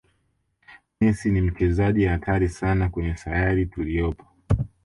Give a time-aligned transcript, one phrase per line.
[1.01, 4.25] messi ni mchezaji hatari sana kwenye sayari tuliyopo